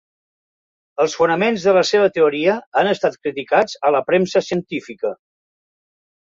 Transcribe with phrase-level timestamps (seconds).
[1.03, 5.15] Els fonaments de la seva teoria han estat criticats a la premsa científica.